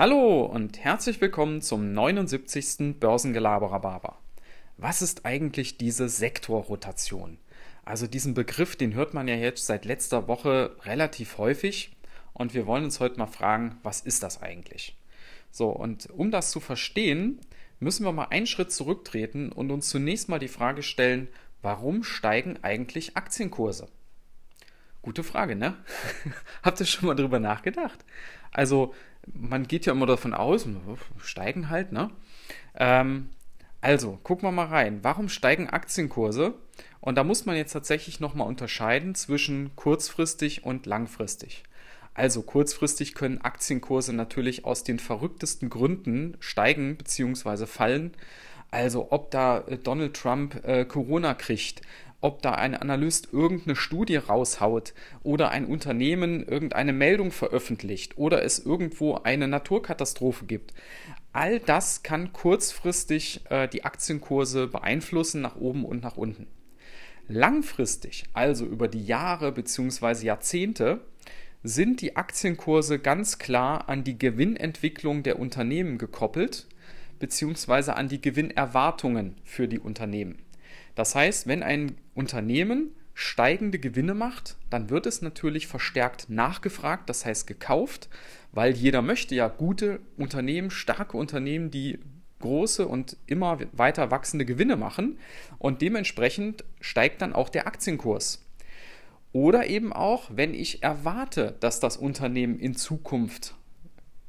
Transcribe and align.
Hallo 0.00 0.46
und 0.46 0.78
herzlich 0.78 1.20
willkommen 1.20 1.60
zum 1.60 1.92
79. 1.92 2.98
Börsengelaberer 2.98 4.16
Was 4.78 5.02
ist 5.02 5.26
eigentlich 5.26 5.76
diese 5.76 6.08
Sektorrotation? 6.08 7.36
Also 7.84 8.06
diesen 8.06 8.32
Begriff, 8.32 8.76
den 8.76 8.94
hört 8.94 9.12
man 9.12 9.28
ja 9.28 9.34
jetzt 9.34 9.66
seit 9.66 9.84
letzter 9.84 10.26
Woche 10.26 10.74
relativ 10.84 11.36
häufig 11.36 11.94
und 12.32 12.54
wir 12.54 12.66
wollen 12.66 12.84
uns 12.84 12.98
heute 12.98 13.18
mal 13.18 13.26
fragen, 13.26 13.78
was 13.82 14.00
ist 14.00 14.22
das 14.22 14.40
eigentlich? 14.40 14.96
So, 15.50 15.68
und 15.68 16.08
um 16.08 16.30
das 16.30 16.50
zu 16.50 16.60
verstehen, 16.60 17.38
müssen 17.78 18.06
wir 18.06 18.12
mal 18.12 18.28
einen 18.30 18.46
Schritt 18.46 18.72
zurücktreten 18.72 19.52
und 19.52 19.70
uns 19.70 19.90
zunächst 19.90 20.30
mal 20.30 20.38
die 20.38 20.48
Frage 20.48 20.82
stellen, 20.82 21.28
warum 21.60 22.04
steigen 22.04 22.58
eigentlich 22.62 23.18
Aktienkurse? 23.18 23.86
Gute 25.02 25.24
Frage, 25.24 25.56
ne? 25.56 25.76
Habt 26.62 26.80
ihr 26.80 26.86
schon 26.86 27.06
mal 27.06 27.14
drüber 27.14 27.38
nachgedacht? 27.38 28.02
Also, 28.50 28.94
man 29.26 29.66
geht 29.66 29.86
ja 29.86 29.92
immer 29.92 30.06
davon 30.06 30.34
aus, 30.34 30.66
steigen 31.18 31.70
halt, 31.70 31.92
ne? 31.92 32.10
Ähm, 32.74 33.30
also, 33.80 34.18
gucken 34.22 34.46
wir 34.46 34.52
mal 34.52 34.66
rein. 34.66 35.00
Warum 35.02 35.28
steigen 35.28 35.68
Aktienkurse? 35.68 36.54
Und 37.00 37.16
da 37.16 37.24
muss 37.24 37.46
man 37.46 37.56
jetzt 37.56 37.72
tatsächlich 37.72 38.20
nochmal 38.20 38.46
unterscheiden 38.46 39.14
zwischen 39.14 39.74
kurzfristig 39.74 40.64
und 40.64 40.84
langfristig. 40.84 41.62
Also 42.12 42.42
kurzfristig 42.42 43.14
können 43.14 43.40
Aktienkurse 43.40 44.12
natürlich 44.12 44.64
aus 44.64 44.84
den 44.84 44.98
verrücktesten 44.98 45.70
Gründen 45.70 46.36
steigen 46.40 46.96
bzw. 46.96 47.66
fallen. 47.66 48.12
Also 48.70 49.10
ob 49.10 49.30
da 49.30 49.60
äh, 49.60 49.78
Donald 49.78 50.14
Trump 50.14 50.64
äh, 50.64 50.84
Corona 50.84 51.34
kriegt, 51.34 51.82
ob 52.20 52.42
da 52.42 52.52
ein 52.52 52.74
Analyst 52.74 53.28
irgendeine 53.32 53.76
Studie 53.76 54.16
raushaut 54.16 54.94
oder 55.22 55.50
ein 55.50 55.66
Unternehmen 55.66 56.46
irgendeine 56.46 56.92
Meldung 56.92 57.32
veröffentlicht 57.32 58.18
oder 58.18 58.42
es 58.42 58.58
irgendwo 58.58 59.14
eine 59.14 59.48
Naturkatastrophe 59.48 60.46
gibt. 60.46 60.74
All 61.32 61.60
das 61.60 62.02
kann 62.02 62.32
kurzfristig 62.32 63.42
äh, 63.50 63.68
die 63.68 63.84
Aktienkurse 63.84 64.66
beeinflussen 64.66 65.40
nach 65.40 65.56
oben 65.56 65.84
und 65.84 66.02
nach 66.02 66.16
unten. 66.16 66.46
Langfristig, 67.28 68.24
also 68.32 68.66
über 68.66 68.88
die 68.88 69.04
Jahre 69.04 69.52
bzw. 69.52 70.26
Jahrzehnte, 70.26 71.00
sind 71.62 72.00
die 72.00 72.16
Aktienkurse 72.16 72.98
ganz 72.98 73.38
klar 73.38 73.88
an 73.88 74.02
die 74.02 74.18
Gewinnentwicklung 74.18 75.22
der 75.22 75.38
Unternehmen 75.38 75.98
gekoppelt 75.98 76.66
bzw. 77.18 77.92
an 77.92 78.08
die 78.08 78.20
Gewinnerwartungen 78.20 79.36
für 79.44 79.68
die 79.68 79.78
Unternehmen. 79.78 80.38
Das 80.94 81.14
heißt, 81.14 81.46
wenn 81.46 81.62
ein 81.62 81.96
Unternehmen 82.20 82.90
steigende 83.14 83.78
Gewinne 83.78 84.12
macht, 84.12 84.56
dann 84.68 84.90
wird 84.90 85.06
es 85.06 85.22
natürlich 85.22 85.66
verstärkt 85.66 86.28
nachgefragt, 86.28 87.08
das 87.08 87.24
heißt 87.24 87.46
gekauft, 87.46 88.10
weil 88.52 88.74
jeder 88.74 89.00
möchte 89.00 89.34
ja 89.34 89.48
gute 89.48 90.00
Unternehmen, 90.18 90.70
starke 90.70 91.16
Unternehmen, 91.16 91.70
die 91.70 91.98
große 92.40 92.86
und 92.86 93.16
immer 93.26 93.58
weiter 93.72 94.10
wachsende 94.10 94.44
Gewinne 94.44 94.76
machen 94.76 95.18
und 95.58 95.80
dementsprechend 95.80 96.62
steigt 96.80 97.22
dann 97.22 97.32
auch 97.34 97.48
der 97.48 97.66
Aktienkurs. 97.66 98.44
Oder 99.32 99.66
eben 99.66 99.94
auch, 99.94 100.30
wenn 100.34 100.52
ich 100.52 100.82
erwarte, 100.82 101.56
dass 101.60 101.80
das 101.80 101.96
Unternehmen 101.96 102.58
in 102.58 102.74
Zukunft 102.74 103.54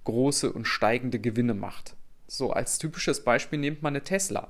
große 0.05 0.51
und 0.51 0.65
steigende 0.65 1.19
Gewinne 1.19 1.55
macht. 1.55 1.95
So 2.27 2.53
als 2.53 2.77
typisches 2.77 3.25
Beispiel 3.25 3.59
nehmt 3.59 3.81
man 3.81 3.93
eine 3.93 4.05
Tesla. 4.05 4.49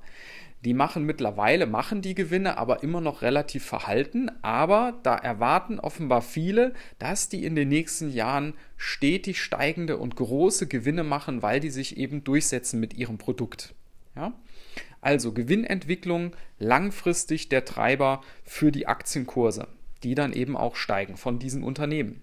Die 0.64 0.76
machen 0.76 1.06
mittlerweile, 1.06 1.66
machen 1.66 2.04
die 2.04 2.14
Gewinne, 2.14 2.58
aber 2.58 2.84
immer 2.84 3.02
noch 3.02 3.24
relativ 3.24 3.66
verhalten. 3.66 4.30
Aber 4.44 5.00
da 5.02 5.16
erwarten 5.16 5.80
offenbar 5.80 6.22
viele, 6.22 6.74
dass 7.00 7.30
die 7.30 7.46
in 7.46 7.56
den 7.56 7.70
nächsten 7.70 8.12
Jahren 8.12 8.54
stetig 8.78 9.42
steigende 9.42 9.98
und 9.98 10.16
große 10.16 10.68
Gewinne 10.68 11.04
machen, 11.04 11.42
weil 11.42 11.60
die 11.60 11.72
sich 11.72 11.98
eben 11.98 12.24
durchsetzen 12.24 12.80
mit 12.80 12.94
ihrem 12.94 13.18
Produkt. 13.18 13.74
Ja? 14.16 14.34
Also 15.02 15.34
Gewinnentwicklung 15.34 16.36
langfristig 16.60 17.50
der 17.50 17.66
Treiber 17.66 18.22
für 18.44 18.72
die 18.72 18.86
Aktienkurse, 18.86 19.68
die 20.04 20.16
dann 20.16 20.34
eben 20.34 20.58
auch 20.58 20.76
steigen 20.76 21.18
von 21.18 21.40
diesen 21.40 21.64
Unternehmen. 21.64 22.22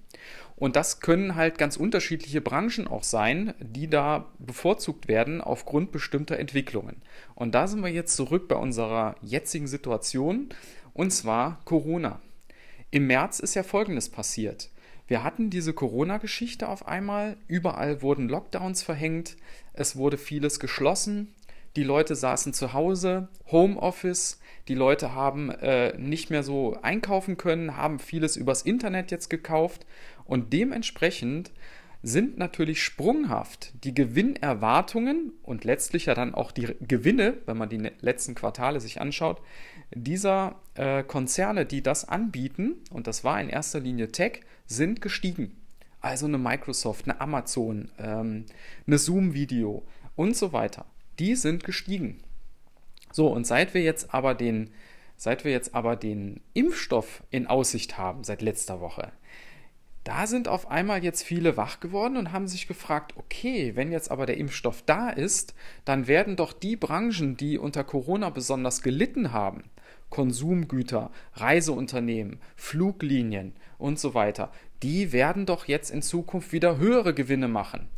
Und 0.57 0.75
das 0.75 1.01
können 1.01 1.37
halt 1.37 1.57
ganz 1.57 1.77
unterschiedliche 1.77 2.41
Branchen 2.41 2.89
auch 2.89 3.05
sein, 3.05 3.55
die 3.61 3.89
da 3.89 4.27
bevorzugt 4.41 5.07
werden 5.07 5.41
aufgrund 5.41 5.93
bestimmter 5.93 6.39
Entwicklungen. 6.39 6.97
Und 7.37 7.55
da 7.55 7.69
sind 7.69 7.81
wir 7.83 7.91
jetzt 7.91 8.17
zurück 8.17 8.49
bei 8.49 8.57
unserer 8.57 9.15
jetzigen 9.23 9.69
Situation, 9.69 10.49
und 10.95 11.13
zwar 11.13 11.61
Corona. 11.65 12.21
Im 12.91 13.07
März 13.07 13.39
ist 13.39 13.55
ja 13.55 13.63
Folgendes 13.63 14.09
passiert. 14.09 14.71
Wir 15.07 15.23
hatten 15.23 15.49
diese 15.49 15.73
Corona-Geschichte 15.73 16.69
auf 16.69 16.89
einmal, 16.89 17.37
überall 17.47 18.03
wurden 18.03 18.29
Lockdowns 18.29 18.83
verhängt, 18.83 19.37
es 19.73 19.95
wurde 19.95 20.19
vieles 20.19 20.59
geschlossen, 20.59 21.35
die 21.77 21.85
Leute 21.85 22.15
saßen 22.15 22.53
zu 22.53 22.73
Hause, 22.73 23.29
Homeoffice, 23.51 24.41
die 24.69 24.75
Leute 24.75 25.15
haben 25.15 25.51
äh, 25.51 25.97
nicht 25.97 26.31
mehr 26.31 26.43
so 26.43 26.77
einkaufen 26.83 27.37
können, 27.37 27.77
haben 27.77 27.99
vieles 27.99 28.37
übers 28.37 28.63
Internet 28.63 29.11
jetzt 29.11 29.31
gekauft 29.31 29.87
und 30.25 30.53
dementsprechend 30.53 31.53
sind 32.03 32.39
natürlich 32.39 32.83
sprunghaft 32.83 33.73
die 33.85 33.95
Gewinnerwartungen 33.95 35.33
und 35.43 35.65
letztlich 35.65 36.07
ja 36.07 36.15
dann 36.15 36.35
auch 36.35 36.53
die 36.53 36.77
Gewinne, 36.81 37.35
wenn 37.47 37.57
man 37.57 37.69
die 37.69 37.91
letzten 38.01 38.35
Quartale 38.35 38.81
sich 38.81 39.01
anschaut, 39.01 39.41
dieser 39.93 40.57
äh, 40.75 41.03
Konzerne, 41.03 41.67
die 41.67 41.83
das 41.83 42.07
anbieten, 42.07 42.77
und 42.91 43.07
das 43.07 43.25
war 43.25 43.41
in 43.41 43.49
erster 43.49 43.81
Linie 43.81 44.13
Tech, 44.13 44.43
sind 44.67 45.01
gestiegen. 45.03 45.57
Also 46.01 46.27
eine 46.27 46.39
Microsoft, 46.39 47.09
eine 47.09 47.21
Amazon, 47.21 47.91
ähm, 47.99 48.47
eine 48.87 48.99
Zoom-Video 48.99 49.83
und 50.15 50.37
so 50.37 50.53
weiter. 50.53 50.85
Die 51.19 51.35
sind 51.35 51.65
gestiegen. 51.65 52.21
So, 53.13 53.29
und 53.29 53.47
seit 53.47 53.75
wir 53.75 53.83
jetzt 53.83 54.15
aber 54.15 54.35
den, 54.35 54.71
seit 55.17 55.45
wir 55.45 55.53
jetzt 55.53 55.75
aber 55.75 55.97
den 55.97 56.41
Impfstoff 56.55 57.23
in 57.31 57.47
Aussicht 57.47 57.99
haben, 57.99 58.25
seit 58.25 58.43
letzter 58.43 58.81
Woche, 58.81 59.13
da 60.05 60.27
sind 60.27 60.49
auf 60.49 60.71
einmal 60.71 61.05
jetzt 61.05 61.23
viele 61.23 61.57
wach 61.57 61.81
geworden 61.81 62.17
und 62.17 62.33
haben 62.33 62.49
sich 62.49 62.67
gefragt, 62.67 63.15
okay, 63.17 63.73
wenn 63.75 63.93
jetzt 63.93 64.11
aber 64.11 64.25
der 64.25 64.39
Impfstoff 64.39 64.83
da 64.87 65.11
ist, 65.11 65.55
dann 65.85 66.07
werden 66.07 66.37
doch 66.37 66.55
die 66.55 66.77
Branchen, 66.77 67.37
die 67.37 67.59
unter 67.59 67.85
Corona 67.85 68.31
besonders 68.31 68.81
gelitten 68.81 69.33
haben, 69.33 69.65
Konsumgüter, 70.09 71.11
Reiseunternehmen, 71.35 72.41
Fluglinien 72.57 73.53
und 73.77 73.99
so 73.99 74.15
weiter, 74.15 74.51
die 74.83 75.13
werden 75.13 75.45
doch 75.45 75.67
jetzt 75.67 75.91
in 75.91 76.01
Zukunft 76.01 76.53
wieder 76.53 76.79
höhere 76.79 77.13
Gewinne 77.13 77.49
machen, 77.49 77.89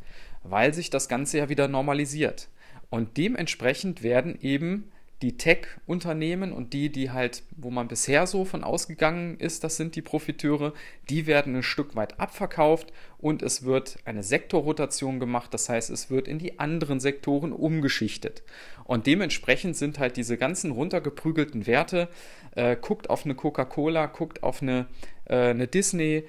weil 0.42 0.74
sich 0.74 0.90
das 0.90 1.08
Ganze 1.08 1.38
ja 1.38 1.48
wieder 1.48 1.68
normalisiert. 1.68 2.48
Und 2.90 3.16
dementsprechend 3.16 4.02
werden 4.02 4.38
eben 4.40 4.90
die 5.22 5.36
Tech-Unternehmen 5.36 6.52
und 6.52 6.72
die, 6.72 6.90
die 6.90 7.10
halt, 7.10 7.42
wo 7.56 7.70
man 7.70 7.88
bisher 7.88 8.26
so 8.26 8.46
von 8.46 8.64
ausgegangen 8.64 9.36
ist, 9.38 9.64
das 9.64 9.76
sind 9.76 9.94
die 9.94 10.02
Profiteure, 10.02 10.72
die 11.10 11.26
werden 11.26 11.56
ein 11.56 11.62
Stück 11.62 11.94
weit 11.94 12.18
abverkauft 12.18 12.90
und 13.18 13.42
es 13.42 13.64
wird 13.64 13.98
eine 14.06 14.22
Sektorrotation 14.22 15.20
gemacht, 15.20 15.52
das 15.52 15.68
heißt, 15.68 15.90
es 15.90 16.10
wird 16.10 16.26
in 16.26 16.38
die 16.38 16.58
anderen 16.58 17.00
Sektoren 17.00 17.52
umgeschichtet. 17.52 18.42
Und 18.84 19.06
dementsprechend 19.06 19.76
sind 19.76 19.98
halt 19.98 20.16
diese 20.16 20.38
ganzen 20.38 20.70
runtergeprügelten 20.70 21.66
Werte, 21.66 22.08
äh, 22.56 22.76
guckt 22.76 23.10
auf 23.10 23.24
eine 23.24 23.34
Coca-Cola, 23.34 24.06
guckt 24.06 24.42
auf 24.42 24.62
eine, 24.62 24.86
äh, 25.26 25.50
eine 25.50 25.68
Disney, 25.68 26.24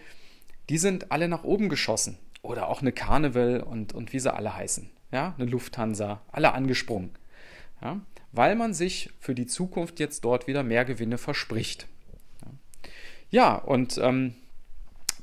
die 0.69 0.77
sind 0.77 1.13
alle 1.13 1.29
nach 1.29 1.45
oben 1.45 1.69
geschossen. 1.69 2.17
Oder 2.43 2.69
auch 2.69 2.81
eine 2.81 2.91
Carnival 2.91 3.61
und, 3.61 3.93
und 3.93 4.13
wie 4.13 4.19
sie 4.19 4.33
alle 4.33 4.55
heißen. 4.55 4.89
Ja, 5.11 5.35
eine 5.37 5.49
Lufthansa, 5.49 6.21
alle 6.31 6.53
angesprungen. 6.53 7.11
Ja 7.81 8.01
weil 8.31 8.55
man 8.55 8.73
sich 8.73 9.09
für 9.19 9.35
die 9.35 9.45
Zukunft 9.45 9.99
jetzt 9.99 10.23
dort 10.23 10.47
wieder 10.47 10.63
mehr 10.63 10.85
Gewinne 10.85 11.17
verspricht. 11.17 11.87
Ja, 13.29 13.55
und 13.55 13.97
ähm, 13.97 14.35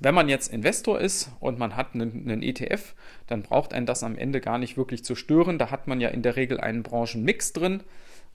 wenn 0.00 0.14
man 0.14 0.28
jetzt 0.28 0.52
Investor 0.52 1.00
ist 1.00 1.30
und 1.40 1.58
man 1.58 1.76
hat 1.76 1.94
einen, 1.94 2.28
einen, 2.28 2.42
ETF, 2.42 2.94
dann 3.26 3.42
braucht 3.42 3.74
einen 3.74 3.86
das 3.86 4.02
am 4.02 4.16
Ende 4.16 4.40
gar 4.40 4.58
nicht 4.58 4.76
wirklich 4.76 5.04
zu 5.04 5.14
stören. 5.14 5.58
Da 5.58 5.70
hat 5.70 5.86
man 5.88 6.00
ja 6.00 6.08
in 6.08 6.22
der 6.22 6.36
Regel 6.36 6.60
einen 6.60 6.82
Branchenmix 6.82 7.52
drin. 7.52 7.82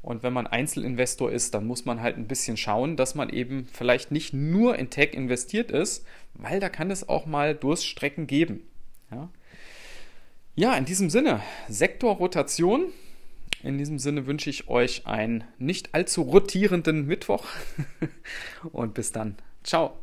Und 0.01 0.21
wenn 0.21 0.33
man 0.33 0.47
Einzelinvestor 0.47 1.31
ist, 1.31 1.53
dann 1.53 1.65
muss 1.65 1.85
man 1.85 2.01
halt 2.01 2.17
ein 2.17 2.27
bisschen 2.27 2.57
schauen, 2.57 2.97
dass 2.97 3.15
man 3.15 3.29
eben 3.29 3.67
vielleicht 3.71 4.11
nicht 4.11 4.33
nur 4.33 4.77
in 4.77 4.89
Tech 4.89 5.13
investiert 5.13 5.71
ist, 5.71 6.05
weil 6.33 6.59
da 6.59 6.67
kann 6.67 6.91
es 6.91 7.07
auch 7.07 7.25
mal 7.25 7.55
Durststrecken 7.55 8.27
geben. 8.27 8.63
Ja, 9.09 9.29
ja 10.55 10.75
in 10.75 10.85
diesem 10.85 11.09
Sinne, 11.09 11.41
Sektorrotation 11.67 12.91
in 13.63 13.77
diesem 13.77 13.97
Sinne 13.97 14.27
wünsche 14.27 14.49
ich 14.49 14.67
euch 14.67 15.07
einen 15.07 15.45
nicht 15.57 15.95
allzu 15.95 16.21
rotierenden 16.23 17.07
Mittwoch 17.07 17.45
und 18.73 18.93
bis 18.93 19.13
dann. 19.13 19.37
Ciao. 19.63 19.97